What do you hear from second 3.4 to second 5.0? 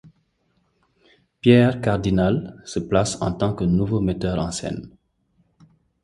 que nouveau metteur en scène.